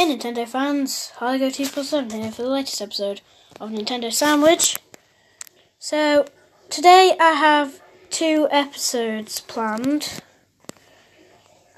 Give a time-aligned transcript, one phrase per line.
[0.00, 3.20] Hey Nintendo fans, Hargo 247 here for the latest episode
[3.60, 4.78] of Nintendo Sandwich.
[5.78, 6.24] So,
[6.70, 10.22] today I have two episodes planned,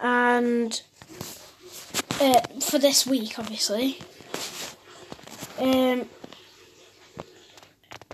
[0.01, 0.81] and
[2.21, 3.99] uh, for this week, obviously.
[5.59, 6.09] Um,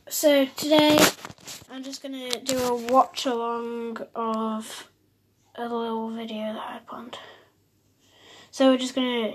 [0.09, 0.99] so, today
[1.71, 4.89] I'm just gonna do a watch along of
[5.55, 7.19] a little video that I planned.
[8.51, 9.35] So, we're just gonna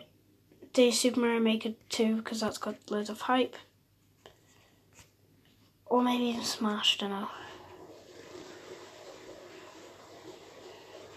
[0.74, 3.56] do Super Mario Maker 2 because that's got loads of hype.
[5.86, 7.30] Or maybe even Smash, don't know.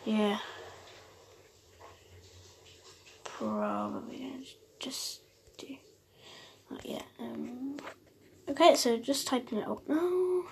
[0.05, 0.39] Yeah.
[3.25, 4.47] Probably
[4.79, 5.23] just
[5.57, 5.77] do
[6.71, 7.05] not yet.
[7.19, 7.79] Um,
[8.49, 10.43] okay, so just typing it up now.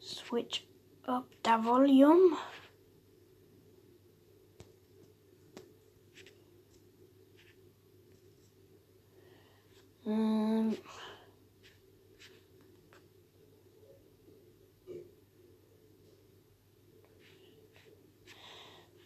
[0.00, 0.64] Switch
[1.06, 2.36] up the volume.
[10.06, 10.76] Um,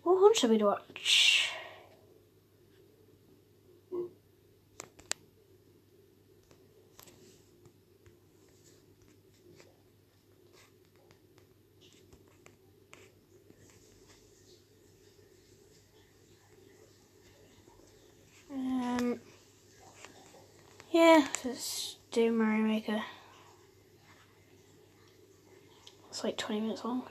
[0.02, 1.50] what one should we watch?
[18.52, 19.20] Um,
[21.00, 23.02] yeah, let's do Mario Maker.
[26.10, 27.04] It's like 20 minutes long.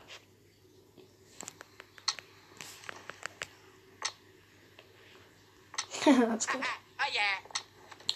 [6.06, 6.62] That's good.
[6.64, 7.22] Ah, oh yeah.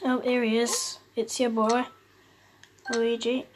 [0.06, 1.00] Oh, there he is.
[1.16, 1.86] It's your boy,
[2.94, 3.48] Luigi.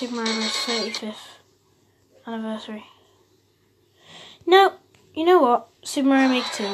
[0.00, 0.50] Super Mario Bros.
[0.50, 1.14] 35th
[2.26, 2.86] anniversary.
[4.46, 4.76] No,
[5.14, 5.68] you know what?
[5.84, 6.64] Super Mario Maker 2.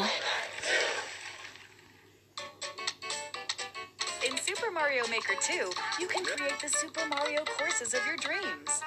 [4.28, 8.80] In Super Mario Maker 2, you can create the Super Mario courses of your dreams.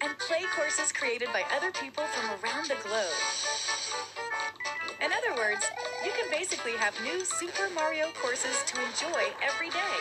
[0.00, 3.18] And play courses created by other people from around the globe.
[5.02, 5.66] In other words,
[6.04, 9.96] you can basically have new Super Mario courses to enjoy every day.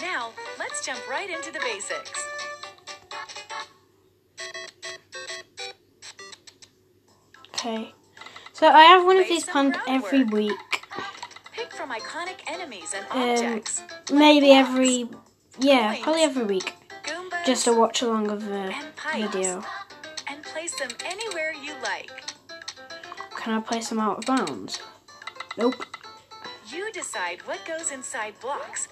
[0.00, 2.24] Now, let's jump right into the basics.
[7.54, 7.94] Okay.
[8.52, 10.52] So I have one of these planned every week.
[11.52, 13.82] Pick from iconic enemies and Um, objects.
[14.12, 15.08] Maybe every.
[15.58, 16.74] Yeah, probably every week.
[17.44, 18.72] Just a watch along of the
[19.12, 19.64] video.
[20.28, 21.13] And place them anywhere you like.
[23.44, 24.80] Can I place them out of bounds?
[25.58, 25.84] Nope.
[26.66, 28.88] You decide what goes inside blocks.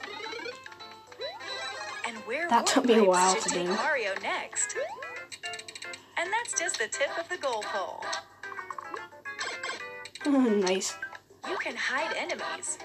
[2.06, 3.64] And where That took me a while to do.
[3.68, 4.76] Mario next.
[6.18, 8.04] And that's just the tip of the goal pole.
[10.30, 10.96] nice.
[11.48, 12.76] You can hide enemies.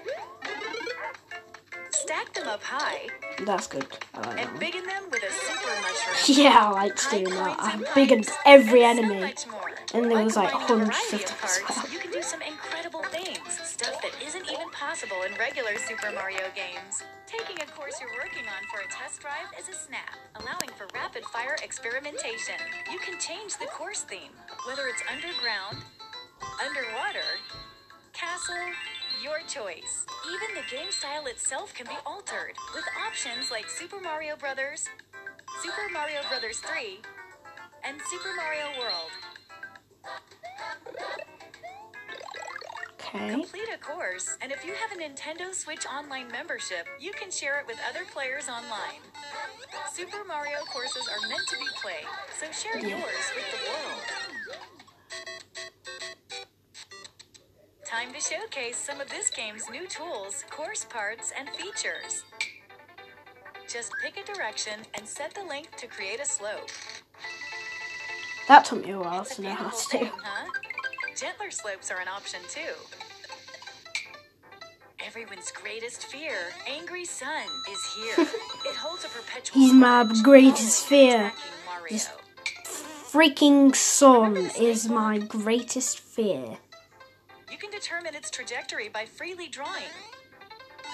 [1.92, 3.08] Stack them up high
[3.46, 3.86] That's good.
[4.14, 4.60] I like that and one.
[4.60, 6.16] biggin them with a super mushroom.
[6.46, 7.60] Yeah, I Hide doing that.
[7.60, 9.34] I and biggered every so enemy.
[9.52, 9.67] more.
[9.94, 11.86] And there was like hundreds of them as well.
[11.92, 16.44] You can do some incredible things, stuff that isn't even possible in regular Super Mario
[16.56, 17.04] games.
[17.26, 20.88] Taking a course you're working on for a test drive is a snap, allowing for
[20.94, 22.60] rapid fire experimentation.
[22.92, 24.36] You can change the course theme,
[24.68, 25.80] whether it's underground,
[26.60, 27.40] underwater,
[28.12, 28.68] castle,
[29.24, 30.06] your choice.
[30.28, 34.88] Even the game style itself can be altered with options like Super Mario Brothers,
[35.64, 37.00] Super Mario Brothers 3,
[37.84, 39.12] and Super Mario World.
[43.18, 43.32] Okay.
[43.32, 47.60] Complete a course, and if you have a Nintendo Switch Online membership, you can share
[47.60, 49.02] it with other players online.
[49.92, 52.06] Super Mario courses are meant to be played,
[52.40, 52.98] so share Yeah.
[52.98, 54.02] yours with the world.
[57.86, 62.24] Time to showcase some of this game's new tools, course parts, and features.
[63.68, 66.70] Just pick a direction and set the length to create a slope.
[68.48, 70.06] That took me a while to know how to do.
[70.24, 70.52] huh?
[71.20, 72.74] Gentler slopes are an option too.
[75.04, 76.36] Everyone's greatest fear,
[76.68, 78.28] angry sun, is here.
[78.66, 79.60] it holds a perpetual.
[79.60, 81.16] He's my greatest fear.
[81.16, 81.90] and attacking Mario.
[81.90, 82.12] Just-
[83.12, 86.58] Freaking sun is my greatest fear.
[87.50, 89.90] You can determine its trajectory by freely drawing.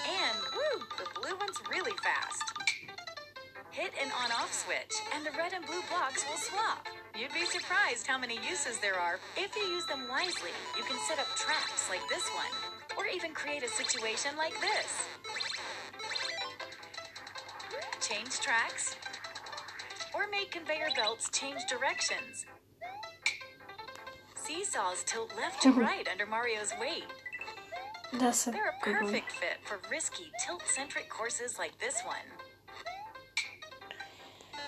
[0.08, 2.42] And woo, the blue one's really fast.
[3.72, 6.86] Hit an on-off switch, and the red and blue blocks will swap.
[7.16, 9.20] You'd be surprised how many uses there are.
[9.36, 13.32] If you use them wisely, you can set up traps like this one, or even
[13.32, 15.06] create a situation like this.
[18.00, 18.96] Change tracks,
[20.14, 22.46] or make conveyor belts change directions.
[24.34, 27.04] Seesaws tilt left to right under Mario's weight.
[28.12, 29.04] That's a They're a good one.
[29.06, 32.26] perfect fit for risky, tilt-centric courses like this one.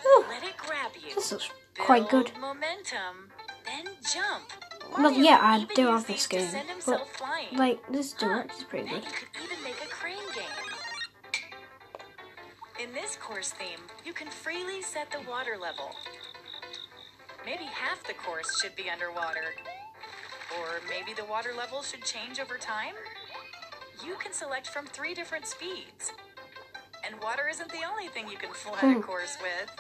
[0.03, 1.15] Whew, Let it grab you.
[1.15, 2.33] this looks quite good.
[2.41, 3.31] Momentum,
[3.65, 4.53] then jump.
[4.97, 6.49] Well, yeah, I do these this game,
[6.87, 7.07] but.
[7.53, 9.05] Like, this Huh, director's pretty good.
[9.05, 10.45] you could even make a crane game.
[12.79, 15.91] In this course theme, you can freely set the water level.
[17.45, 19.55] Maybe half the course should be underwater.
[20.59, 22.95] Or maybe the water level should change over time?
[24.05, 26.13] You can select from three different speeds.
[27.05, 29.01] And water isn't the only thing you can flood a Hmm.
[29.01, 29.71] course with.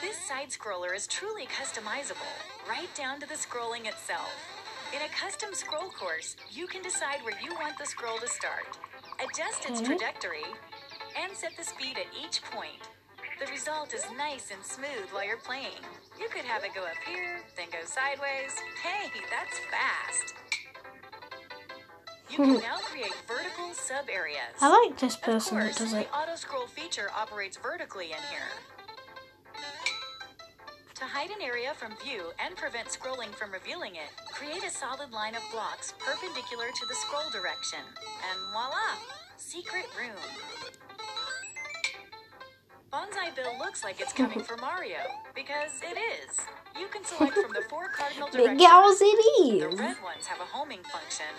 [0.00, 2.32] This side scroller is truly customizable,
[2.66, 4.32] right down to the scrolling itself.
[4.94, 8.78] In a custom scroll course, you can decide where you want the scroll to start,
[9.22, 10.46] adjust its trajectory,
[11.20, 12.88] and set the speed at each point.
[13.38, 15.84] The result is nice and smooth while you're playing.
[16.18, 18.56] You could have it go up here, then go sideways.
[18.82, 20.34] Hey, that's fast.
[22.30, 24.56] You can now create vertical sub areas.
[24.62, 28.22] I like this Of person that course, does the auto scroll feature operates vertically in
[28.30, 28.48] here.
[31.00, 35.10] To hide an area from view and prevent scrolling from revealing it, create a solid
[35.12, 37.80] line of blocks perpendicular to the scroll direction.
[38.28, 39.00] And voila!
[39.38, 40.20] Secret room.
[42.92, 44.98] Banzai Bill looks like it's coming for Mario,
[45.34, 46.36] because it is.
[46.78, 48.60] You can select from the four cardinal Big directions.
[48.60, 51.32] gals it The red ones have a homing function.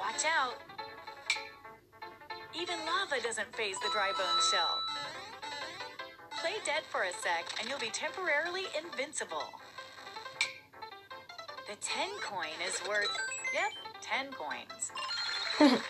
[0.00, 0.58] Watch out.
[2.60, 4.74] Even lava doesn't phase the dry bone shell.
[6.40, 9.44] Play dead for a sec and you'll be temporarily invincible.
[11.68, 13.10] The 10 coin is worth,
[13.52, 14.92] yep, 10 coins.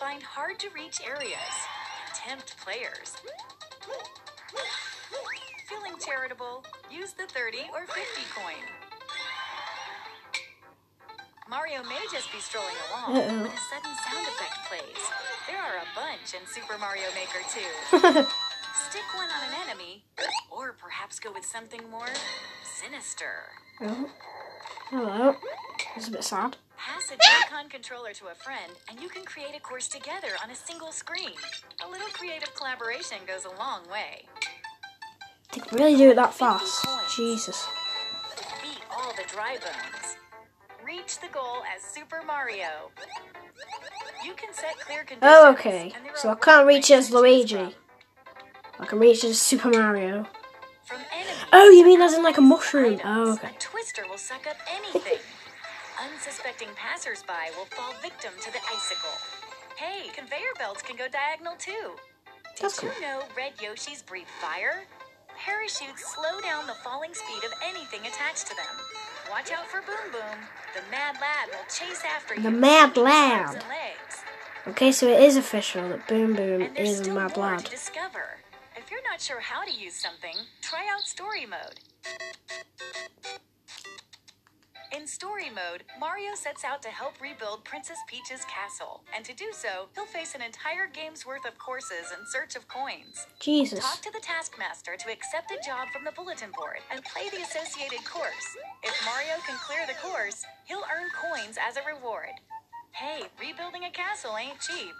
[0.00, 1.54] Find hard to reach areas.
[2.14, 3.14] Tempt players.
[5.68, 6.64] Feeling charitable?
[6.90, 8.00] Use the 30 or 50
[8.34, 8.64] coin.
[11.48, 13.26] Mario may just be strolling along Uh-oh.
[13.26, 15.02] when a sudden sound effect plays.
[15.46, 17.44] There are a bunch in Super Mario Maker
[18.24, 18.26] 2.
[18.90, 20.02] Stick one on an enemy,
[20.50, 22.08] or perhaps go with something more
[22.64, 23.44] sinister.
[23.80, 24.10] Oh.
[24.88, 25.36] Hello.
[25.94, 26.56] It's a bit sad.
[26.76, 30.50] Pass a Joy-Con controller to a friend, and you can create a course together on
[30.50, 31.34] a single screen.
[31.86, 34.26] A little creative collaboration goes a long way.
[35.52, 36.84] They can really do it that fast.
[37.14, 37.68] Jesus.
[38.60, 40.16] Beat all the dry bones.
[40.84, 42.90] Reach the goal as Super Mario.
[44.24, 45.22] You can set clear conditions.
[45.22, 45.92] Oh, okay.
[46.16, 47.76] So I can't reach as Luigi.
[48.80, 48.86] From.
[48.86, 50.26] I can reach it as Super Mario.
[51.52, 52.94] Oh, you mean as in like a mushroom?
[52.94, 53.48] items, Oh, okay.
[53.48, 55.18] A twister will suck up anything.
[56.02, 59.10] Unsuspecting passersby will fall victim to the icicle.
[59.76, 61.96] Hey, conveyor belts can go diagonal too.
[62.56, 63.00] Did That's you cool.
[63.00, 64.84] know red Yoshis breathe fire?
[65.36, 68.76] Parachutes slow down the falling speed of anything attached to them.
[69.30, 70.38] Watch out for Boom Boom.
[70.74, 72.42] The mad lad will chase after you.
[72.42, 73.54] The mad lad.
[73.54, 74.22] legs.
[74.68, 77.68] Okay, so it is official that Boom Boom is a mad lad.
[78.90, 81.78] If you're not sure how to use something, try out story mode.
[84.90, 89.46] In story mode, Mario sets out to help rebuild Princess Peach's castle, and to do
[89.52, 93.28] so, he'll face an entire game's worth of courses in search of coins.
[93.38, 93.78] Jesus.
[93.78, 97.46] Talk to the taskmaster to accept a job from the bulletin board and play the
[97.46, 98.48] associated course.
[98.82, 102.34] If Mario can clear the course, he'll earn coins as a reward.
[102.90, 104.98] Hey, rebuilding a castle ain't cheap.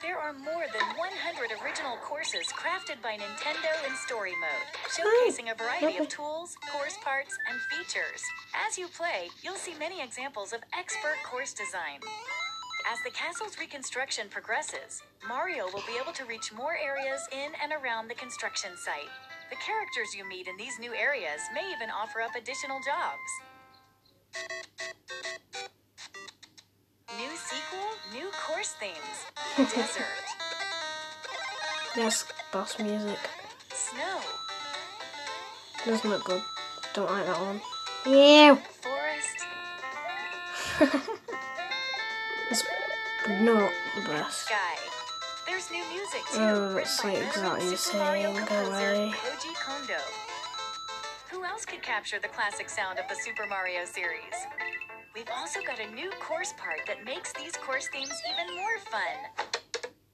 [0.00, 5.54] There are more than 100 original courses crafted by Nintendo in story mode, showcasing a
[5.54, 8.22] variety of tools, course parts, and features.
[8.56, 12.00] As you play, you'll see many examples of expert course design.
[12.90, 17.70] As the castle's reconstruction progresses, Mario will be able to reach more areas in and
[17.70, 19.12] around the construction site.
[19.50, 23.30] The characters you meet in these new areas may even offer up additional jobs.
[27.18, 29.26] New sequel, new course themes.
[29.74, 30.04] Desert,
[31.96, 33.18] Yes, boss music.
[33.72, 34.20] snow,
[35.84, 36.42] Doesn't look good.
[36.94, 37.60] Don't like that one.
[38.06, 38.54] Yeah.
[38.80, 39.46] forest,
[42.50, 42.64] It's
[43.42, 44.46] not the best.
[44.46, 44.56] sky.
[45.46, 49.12] There's new music too, Oh, written it's by like veteran exactly the same, go away.
[49.14, 50.00] Koji Kondo.
[51.30, 54.34] Who else could capture the classic sound of the Super Mario series?
[55.14, 59.50] We've also got a new course part that makes these course themes even more fun.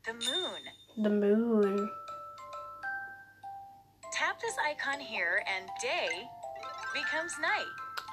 [0.06, 0.60] The moon.
[1.02, 1.90] The moon.
[4.12, 6.08] Tap this icon here and day
[6.94, 7.68] becomes night.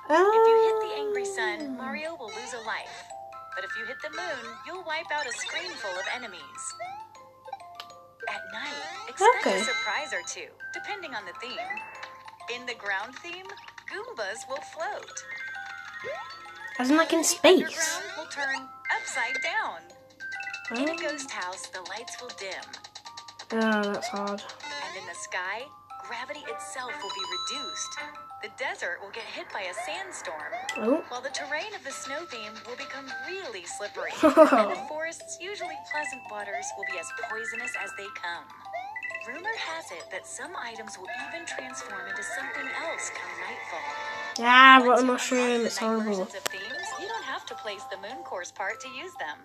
[0.10, 0.28] Oh.
[0.36, 1.82] If you hit the angry sun, oh.
[1.82, 3.08] Mario will lose a life.
[3.56, 6.64] But if you hit the moon, you'll wipe out a screen full of enemies.
[8.28, 9.62] At night, expect Okay.
[9.62, 11.72] a surprise or two, depending on the theme.
[12.54, 13.48] In the ground theme,
[13.88, 15.24] Goombas will float.
[16.80, 18.00] As in like in space.
[18.18, 18.56] will turn
[18.98, 19.80] upside down.
[20.72, 22.64] In a Oh, ghost house, the lights will dim.
[23.52, 24.42] oh that's hard.
[24.42, 25.64] And in the sky,
[26.08, 27.94] gravity itself will be reduced.
[28.42, 30.52] The desert will get hit by a sandstorm.
[30.78, 31.04] Oh.
[31.10, 35.78] While the terrain of the snow theme will become really slippery, and the forest's usually
[35.92, 38.44] pleasant waters will be as poisonous as they come.
[39.28, 43.90] Rumor has it that some items will even transform into something else come nightfall.
[44.38, 45.66] Yeah, Once what a you mushroom.
[45.66, 46.22] It's horrible.
[46.24, 49.38] of themes, you don't have to place the moon course part to use them.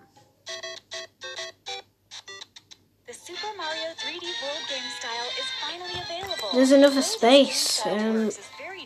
[3.07, 6.49] The Super Mario 3D World game style is finally available.
[6.53, 8.39] There's another The way this game space, um, is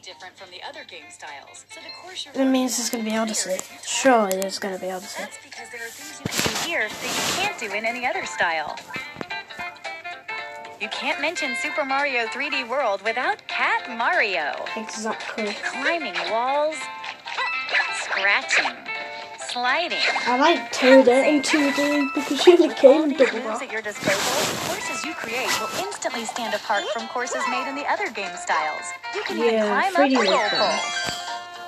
[0.03, 1.65] different from the other game styles.
[1.71, 3.53] So the course you're That means there's on gonna be Odyssey.
[3.53, 5.23] appear each Surely there's gonna be Odyssey.
[5.23, 8.05] that's because there are things you can do here that you can't do in any
[8.05, 8.75] other style.
[10.84, 14.52] You can't mention Super Mario 3D World without Cat Mario.
[14.75, 15.56] Exactly.
[15.63, 16.75] Climbing walls,
[18.02, 18.75] scratching,
[19.48, 20.04] sliding.
[20.28, 24.68] I like Toad in 2D because she only came in double moves at your disposal,
[24.68, 28.84] courses you create will instantly stand apart from courses made in the other game styles.
[29.16, 30.80] You can even Yeah, climb 3D up the roll pole.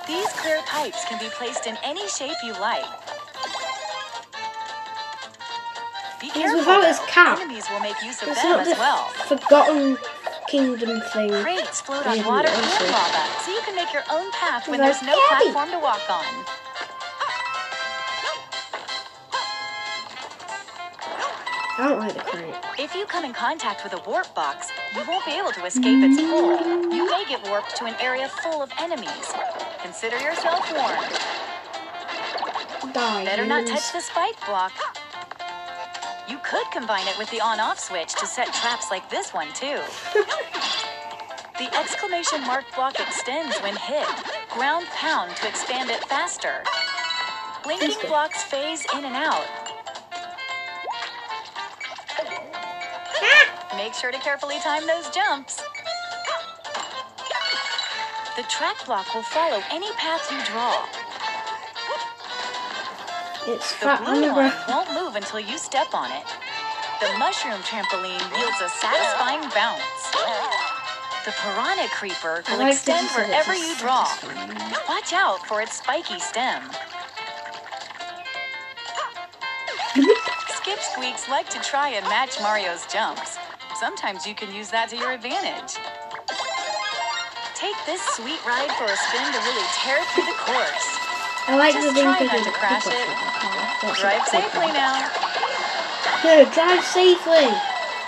[0.08, 2.84] These clear pipes can be placed in any shape you like.
[6.26, 7.06] Be He's careful, without his though.
[7.06, 7.40] cap.
[7.40, 9.06] Enemies will make use of It's them not as the well.
[9.30, 9.98] Forgotten
[10.48, 11.30] Kingdom thing.
[11.44, 15.04] Crates float on water and lava, so you can make your own path when there's
[15.04, 15.52] no Gabby.
[15.52, 16.26] platform to walk on.
[21.78, 22.56] I don't like the crate.
[22.80, 26.04] If you come in contact with a warp box, you won't be able to escape
[26.10, 26.58] its pull.
[26.92, 29.34] You may get warped to an area full of enemies.
[29.84, 31.20] Consider yourself warned.
[32.96, 33.26] Die.
[33.26, 34.72] Better not touch the spike block.
[36.28, 39.80] You could combine it with the on-off switch to set traps like this one too.
[41.58, 44.08] The exclamation mark block extends when hit.
[44.50, 46.64] Ground pound to expand it faster.
[47.64, 49.46] Blinking blocks phase in and out.
[53.78, 55.62] Make sure to carefully time those jumps.
[58.36, 60.86] The track block will follow any path you draw.
[63.48, 66.26] It's The blue line won't move until you step on it.
[67.00, 69.82] The mushroom trampoline yields a satisfying bounce.
[71.26, 74.08] The piranha creeper will like extend that you said wherever you draw.
[74.90, 76.64] Watch out for its spiky stem.
[80.50, 83.38] Skipsqueaks like to try and match Mario's jumps.
[83.80, 85.78] Sometimes you can use that to your advantage.
[87.54, 90.85] Take this sweet ride for a spin to really tear through the course.
[91.48, 93.08] I like Just the try not to crash it.
[94.02, 94.98] Drive safely now.
[96.26, 97.46] No, drive safely.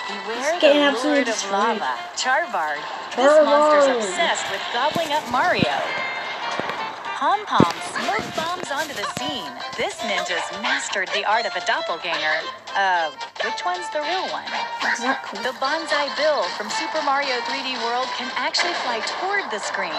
[0.09, 1.77] Beware It's getting the absolutely Lord of destroyed.
[1.77, 2.81] Lava, Charvaargh.
[3.13, 5.77] This monster's obsessed with gobbling up Mario.
[7.17, 9.49] Pom Pom smoke bombs onto the scene.
[9.77, 12.41] This ninja's mastered the art of a doppelganger.
[12.73, 13.11] Uh,
[13.45, 14.45] which one's the real one?
[14.81, 15.41] Exactly.
[15.45, 19.97] The Banzai Bill from Super Mario 3D World can actually fly toward the screen.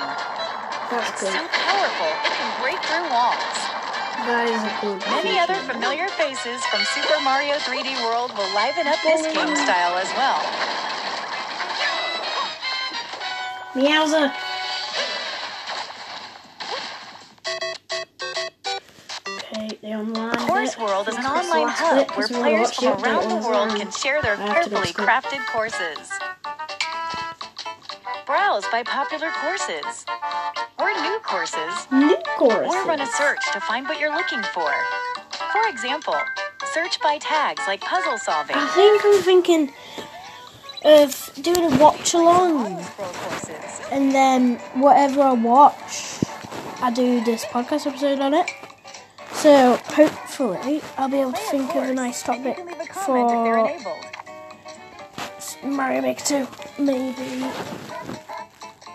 [0.91, 3.37] That's It's so powerful, it can break through walls.
[4.25, 8.87] That is a good Many other familiar faces from Super Mario 3D World will liven
[8.89, 10.41] up this game style as well.
[13.77, 14.33] Meowser.
[19.29, 20.37] Okay, the online.
[20.37, 20.79] Course.
[20.79, 24.47] World is an online hub where players from around the world can share their I
[24.47, 26.11] have to go carefully crafted courses.
[28.27, 30.05] Browse by popular courses
[31.33, 31.47] or
[31.93, 34.71] new courses or run a search to find what you're looking for.
[35.53, 36.15] For example,
[36.73, 38.57] search by tags like puzzle solving.
[38.57, 39.73] I think I'm thinking
[40.85, 42.85] of doing a watch along,
[43.91, 46.23] and then whatever I watch,
[46.81, 48.51] I do this podcast episode on it.
[49.33, 53.79] So hopefully, I'll be able to think of a nice topic can leave if you're
[53.81, 55.67] for.
[55.67, 56.49] Mario Maker 2.
[56.79, 57.45] Maybe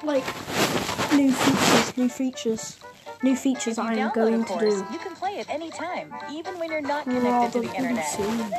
[0.03, 0.23] like
[1.15, 2.79] new features, new features,
[3.21, 4.87] new features I'm download going a to do.
[4.91, 8.05] you can play at any time, even when you're not connected Rather to the internet.
[8.07, 8.53] soon.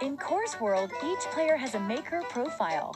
[0.00, 2.94] In Course World, each player has a maker profile.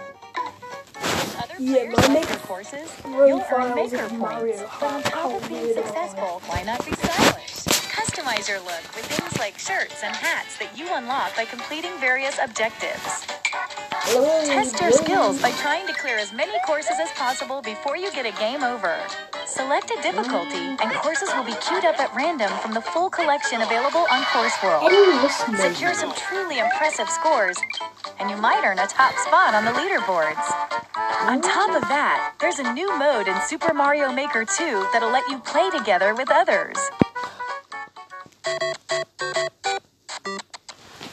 [1.38, 4.62] Other Yeah, my maker courses, you'll earn maker points.
[4.80, 7.64] But on top of being successful, why not be stylish?
[7.94, 12.38] Customize your look with things like shirts and hats that you unlock by completing various
[12.42, 13.26] objectives.
[14.08, 18.24] Test your skills by trying to clear as many courses as possible before you get
[18.24, 18.98] a game over.
[19.46, 23.60] Select a difficulty, and courses will be queued up at random from the full collection
[23.60, 24.90] available on Course World.
[25.60, 27.58] Secure some truly impressive scores,
[28.18, 30.40] and you might earn a top spot on the leaderboards.
[31.28, 35.28] On top of that, there's a new mode in Super Mario Maker 2 that'll let
[35.28, 36.78] you play together with others.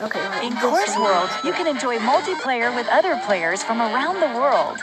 [0.05, 0.45] Okay.
[0.45, 0.95] In Course.
[0.97, 4.77] World, you can enjoy multiplayer with other players from around the world.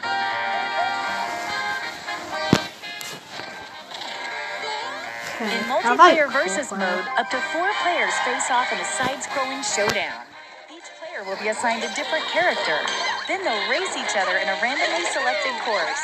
[5.39, 5.47] Okay.
[5.47, 10.27] In multiplayer versus mode, up to four players face off in a side-scrolling showdown.
[10.75, 12.83] Each player will be assigned a different character.
[13.29, 16.03] Then they'll race each other in a randomly selected course.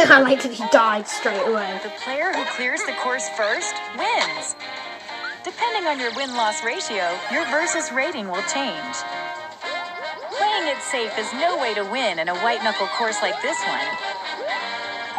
[0.08, 1.78] I like that he died straight away.
[1.82, 4.56] The player who clears the course first wins.
[5.44, 8.94] Depending on your win-loss ratio, your versus rating will change.
[10.38, 13.88] Playing it safe is no way to win in a white-knuckle course like this one.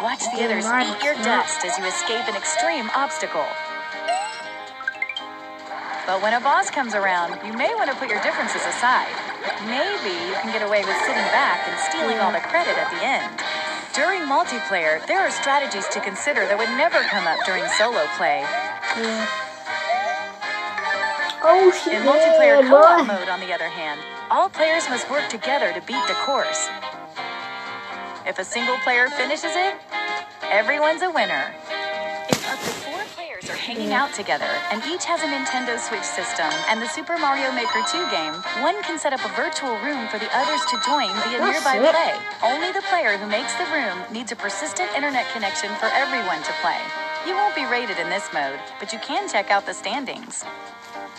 [0.00, 3.44] Watch the others eat your dust as you escape an extreme obstacle.
[6.06, 9.12] But when a boss comes around, you may want to put your differences aside.
[9.68, 13.04] Maybe you can get away with sitting back and stealing all the credit at the
[13.04, 13.28] end.
[13.92, 18.40] During multiplayer, there are strategies to consider that would never come up during solo play.
[18.96, 19.43] Yeah.
[21.46, 21.92] Oh shit!
[22.00, 25.80] In multiplayer yeah, co-op mode, on the other hand, all players must work together to
[25.82, 26.68] beat the course.
[28.24, 29.76] If a single player finishes it,
[30.48, 31.52] everyone's a winner.
[32.32, 36.08] If up to four players are hanging out together and each has a Nintendo Switch
[36.08, 38.32] system and the Super Mario Maker 2 game,
[38.64, 41.76] one can set up a virtual room for the others to join via That's nearby
[41.76, 41.92] sick.
[41.92, 42.16] play.
[42.40, 46.52] Only the player who makes the room needs a persistent internet connection for everyone to
[46.64, 46.80] play.
[47.28, 50.44] You won't be rated in this mode, but you can check out the standings.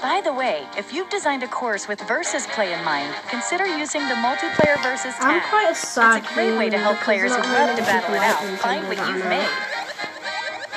[0.02, 4.02] By the way, if you've designed a course with versus play in mind, consider using
[4.08, 5.50] the multiplayer versus I'm tab.
[5.50, 8.22] quite a sad It's a great way to help players who love to battle it
[8.22, 9.48] out find what you've made.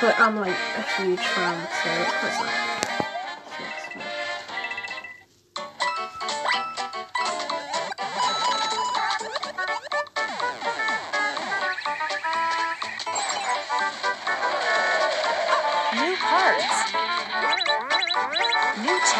[0.01, 2.68] But I'm like a huge fan, so it's quite sad.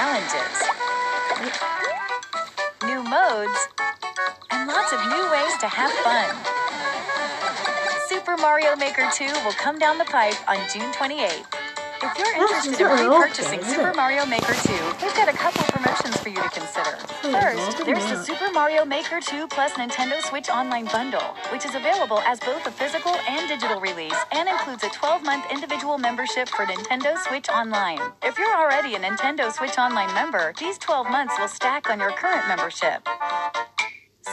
[0.09, 0.57] Challenges.
[2.83, 3.59] New modes.
[4.49, 6.35] And lots of new ways to have fun.
[8.07, 11.45] Super Mario Maker 2 will come down the pipe on June 28th.
[12.01, 13.93] If you're interested in repurchasing Super?
[13.93, 14.71] Mario Maker 2,
[15.03, 16.78] we've got a couple promotions for you to consider.
[17.21, 18.23] First, there's the.
[18.23, 22.71] Super Mario Maker 2 plus Nintendo Switch Online bundle, which is available as both a
[22.71, 27.99] physical and digital release and includes a 12-month individual membership for Nintendo Switch Online.
[28.23, 32.11] If you're already a Nintendo Switch Online member, these 12 months will stack on your
[32.11, 33.07] current membership.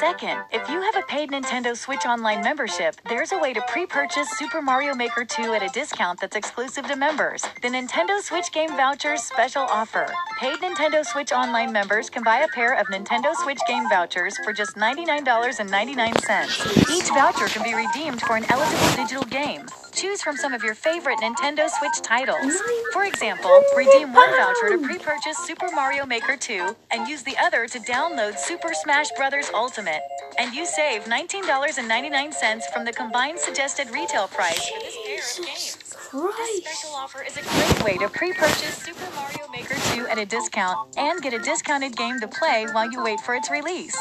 [0.01, 4.29] Second, if you have a paid Nintendo Switch Online membership, there's a way to pre-purchase
[4.39, 7.47] Super Mario Maker 2 at a discount that's exclusive to members.
[7.63, 10.07] The Nintendo Switch Game Vouchers special offer.
[10.39, 14.53] Paid Nintendo Switch Online members can buy a pair of Nintendo Switch Game Vouchers for
[14.53, 16.95] just $99.99.
[16.95, 19.65] Each voucher can be redeemed for an eligible digital game.
[19.97, 22.61] Choose from some of your favorite Nintendo Switch titles.
[22.93, 27.67] For example, redeem one voucher to pre-purchase Super Mario Maker 2 and use the other
[27.67, 29.51] to download Super Smash Bros.
[29.55, 30.03] Ultimate.
[30.39, 35.25] And you save $19.99 from the combined suggested retail price for this pair of
[35.57, 36.37] games.
[36.37, 40.27] This special offer is a great way to pre-purchase Super Mario Maker 2 at a
[40.27, 43.97] discount and get a discounted game to play while you wait for its release.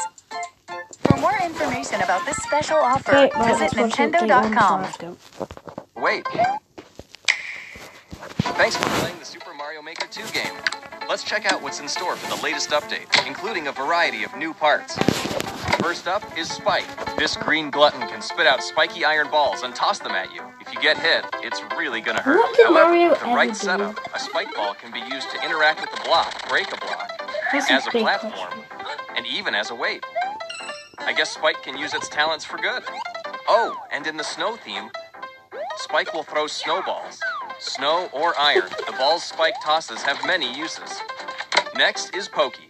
[1.00, 4.12] For more information about this special offer, Okay, right, visit let's watch it.
[4.12, 5.85] Take one nintendo.com.
[5.96, 6.26] Wait.
[8.56, 10.52] Thanks for playing the Super Mario Maker 2 game.
[11.08, 14.52] Let's check out what's in store for the latest update, including a variety of new
[14.52, 14.96] parts.
[15.80, 16.86] First up is Spike.
[17.16, 20.42] This green glutton can spit out spiky iron balls and toss them at you.
[20.60, 22.40] If you get hit, it's really gonna hurt.
[22.64, 23.54] However, Mario with the right do?
[23.54, 27.10] setup, a spike ball can be used to interact with the block, break a block,
[27.52, 28.64] That's as a a platform, question.
[29.16, 30.04] and even as a weight.
[30.98, 32.82] I guess Spike can use its talents for good.
[33.48, 34.90] Oh, and in the snow theme,
[35.76, 37.20] Spike will throw snowballs.
[37.58, 41.00] Snow or iron, the balls Spike tosses have many uses.
[41.76, 42.68] Next is Pokey.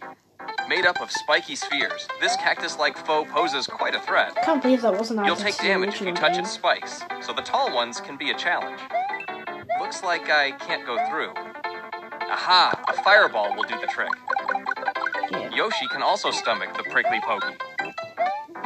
[0.67, 4.33] Made up of spiky spheres, this cactus like foe poses quite a threat.
[4.37, 6.41] I can't believe that wasn't You'll take damage if you touch game.
[6.41, 8.79] its spikes, so the tall ones can be a challenge.
[9.79, 11.31] Looks like I can't go through.
[12.29, 12.83] Aha!
[12.89, 14.11] A fireball will do the trick.
[15.31, 15.49] Yeah.
[15.55, 17.55] Yoshi can also stomach the prickly Pokey.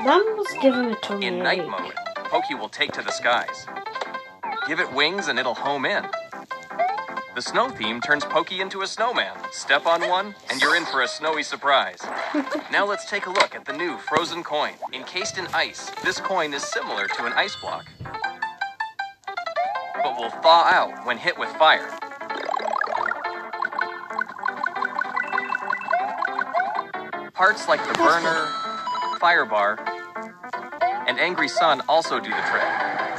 [0.04, 3.68] That must give him a tummy In night mode, Pokey will take to the skies.
[4.68, 6.06] Give it wings and it'll home in.
[7.34, 9.36] The snow theme turns Pokey into a snowman.
[9.52, 12.00] Step on one, and you're in for a snowy surprise.
[12.72, 14.74] now let's take a look at the new frozen coin.
[14.94, 17.86] Encased in ice, this coin is similar to an ice block,
[20.04, 21.90] but will thaw out when hit with fire.
[27.34, 28.46] Parts like the burner,
[29.20, 29.80] fire bar,
[31.08, 32.71] and angry sun also do the trick.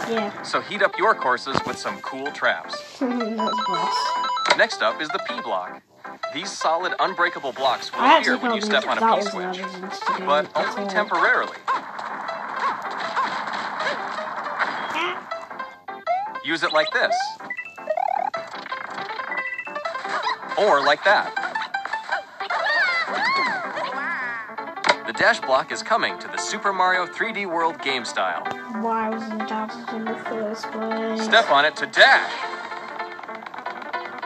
[0.08, 3.00] Yeah, So heat up your courses with some cool traps.
[4.58, 5.82] Next up is the P block.
[6.34, 9.60] These solid, unbreakable blocks will I appear when you step on a P switch,
[10.20, 10.88] but only all.
[10.88, 11.56] temporarily.
[16.44, 17.14] Use it like this.
[20.58, 21.41] Or like that.
[25.22, 28.42] Dash block is coming to the Super Mario 3D World game style.
[28.82, 31.22] Why wasn't that in the first place?
[31.22, 32.32] Step on it to dash.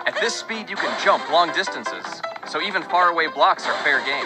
[0.06, 2.06] At this speed, you can jump long distances,
[2.48, 4.24] so even faraway blocks are fair game.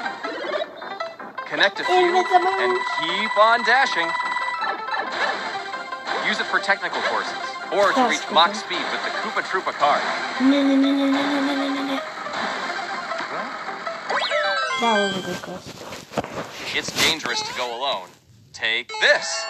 [1.51, 4.07] Connect a few and keep on dashing.
[6.23, 7.35] Use it for technical courses
[7.75, 8.23] or to reach.
[8.31, 10.03] Mach speed with the Koopa Troopa card.
[10.41, 12.01] No, no, no, no, no, no, no, no, no.
[14.81, 15.90] That was a good course.
[16.75, 18.09] It's dangerous to go alone.
[18.53, 19.45] Take this.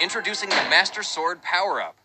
[0.00, 1.96] Introducing the Master Sword Power Up.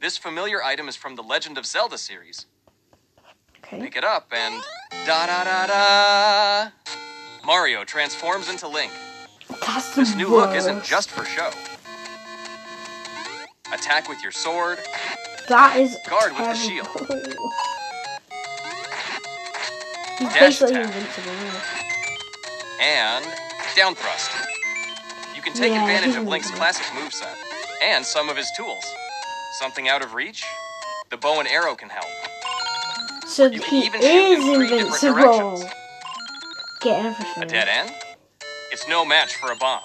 [0.00, 2.46] This familiar item is from the Legend of Zelda series.
[3.58, 3.80] Okay.
[3.80, 4.62] Pick it up and
[5.06, 6.70] da da da da.
[7.44, 8.92] Mario transforms into Link.
[9.66, 11.50] That's This new look isn't just for show.
[13.72, 14.78] Attack with your sword,
[15.48, 16.88] That is Guard with the shield.
[20.18, 20.94] He's Dash basically attack.
[20.94, 21.32] invincible.
[22.80, 23.24] And
[23.76, 24.30] down thrust.
[25.34, 27.34] You can take Yeah, advantage of Link's classic moveset
[27.82, 28.84] and some of his tools.
[29.60, 30.44] Something out of reach?
[31.10, 32.06] The bow and arrow can help.
[33.26, 35.70] So You he even in is three invincible.
[36.80, 37.42] Get everything.
[37.42, 37.92] A dead end?
[38.72, 39.80] It's no match for a bomb.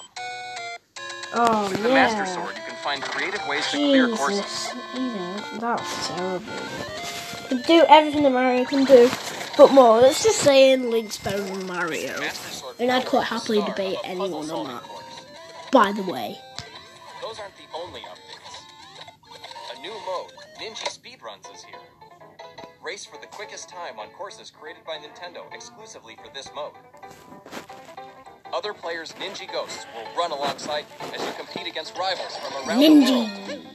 [1.34, 1.88] Oh With yeah.
[1.88, 4.40] the Master Sword, you can find creative ways to clear courses.
[4.40, 6.52] Jesus, you that's terrible.
[7.48, 9.10] Can do everything that Mario can do,
[9.56, 10.00] but more.
[10.00, 12.18] Let's just say in Link's better than Mario.
[12.20, 14.82] Master And I'd quite happily debate anyone on that.
[15.70, 16.38] By the way,
[17.20, 18.64] Those aren't the only updates.
[19.76, 21.78] A new mode, Ninja Speedruns, is here.
[22.82, 26.72] Race for the quickest time on courses created by Nintendo exclusively for this mode.
[28.52, 32.80] Other players' Ninja Ghosts will run alongside you as you compete against rivals from around
[32.80, 33.30] the world.
[33.30, 33.66] Ninja.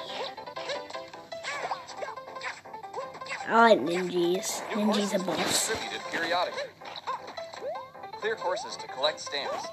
[3.49, 4.62] I like ninjas.
[4.71, 5.71] Ninjas are boss.
[8.27, 9.67] Clear courses to collect stamps.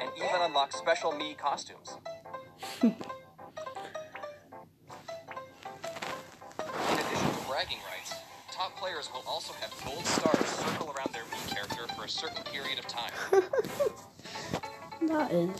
[0.00, 1.96] And even unlock special me costumes.
[2.82, 2.90] In
[6.82, 8.12] addition to bragging rights,
[8.50, 12.42] top players will also have gold stars circle around their me character for a certain
[12.42, 13.12] period of time.
[15.02, 15.50] That is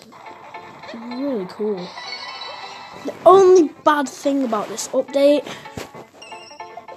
[0.92, 1.88] really cool.
[3.04, 5.46] The only bad thing about this update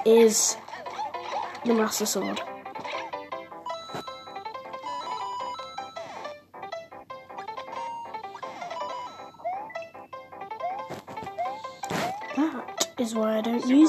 [0.07, 0.57] is
[1.65, 2.41] the Master Sword.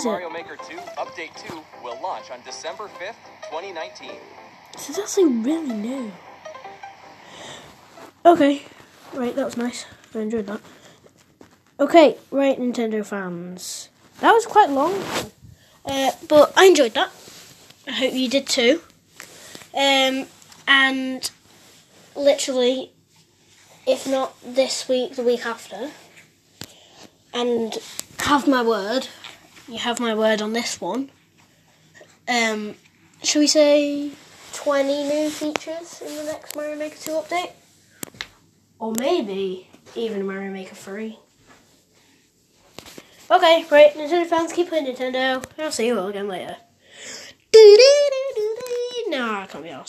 [0.05, 0.09] It.
[0.09, 3.17] Mario Maker 2 Update 2 will launch on December 5th,
[3.51, 4.11] 2019.
[4.73, 6.13] This is actually really new.
[8.27, 8.63] Okay,
[9.13, 9.87] right, that was nice.
[10.15, 10.61] I enjoyed that.
[11.79, 13.89] Okay, right, Nintendo fans.
[14.21, 14.95] That was quite long,
[15.85, 17.11] uh, but I enjoyed that.
[17.87, 18.81] I hope you did too.
[19.75, 20.27] Um,
[20.67, 21.31] and
[22.17, 22.93] literally,
[23.87, 25.91] if not this week, the week after,
[27.33, 27.77] and
[28.21, 29.09] have my word,
[29.69, 31.11] you have my word on this one.
[32.29, 32.75] Um,
[33.23, 34.11] shall we say
[34.53, 37.51] 20 new features in the next Mario Maker 2 update?
[38.79, 41.19] Or maybe even Mario Maker 3.
[43.31, 45.43] Okay, right, Nintendo fans, keep playing Nintendo.
[45.59, 46.57] I'll see you all again later.
[49.09, 49.83] No, I can't be asked.